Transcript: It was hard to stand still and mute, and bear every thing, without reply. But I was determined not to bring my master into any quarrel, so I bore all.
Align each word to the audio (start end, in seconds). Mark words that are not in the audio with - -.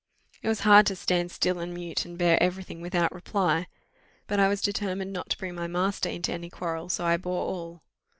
It 0.41 0.47
was 0.47 0.61
hard 0.61 0.87
to 0.87 0.95
stand 0.95 1.29
still 1.29 1.59
and 1.59 1.75
mute, 1.75 2.05
and 2.05 2.17
bear 2.17 2.41
every 2.41 2.63
thing, 2.63 2.81
without 2.81 3.13
reply. 3.13 3.67
But 4.25 4.39
I 4.39 4.47
was 4.47 4.59
determined 4.59 5.13
not 5.13 5.29
to 5.29 5.37
bring 5.37 5.53
my 5.53 5.67
master 5.67 6.09
into 6.09 6.33
any 6.33 6.49
quarrel, 6.49 6.89
so 6.89 7.05
I 7.05 7.17
bore 7.17 7.45
all. 7.45 7.83